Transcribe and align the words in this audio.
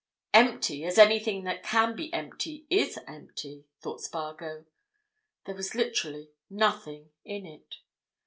Empty, 0.33 0.83
as 0.83 0.97
anything 0.97 1.43
that 1.43 1.61
can 1.61 1.95
be 1.95 2.11
empty 2.11 2.65
is 2.71 2.97
empty! 3.05 3.67
thought 3.81 4.01
Spargo: 4.01 4.65
there 5.45 5.53
was 5.53 5.75
literally 5.75 6.31
nothing 6.49 7.11
in 7.23 7.45
it. 7.45 7.75